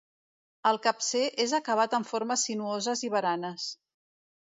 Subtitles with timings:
[0.69, 3.67] El capcer és acabat en formes sinuoses i baranes.